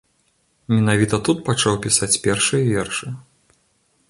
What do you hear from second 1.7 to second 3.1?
пісаць першыя вершы.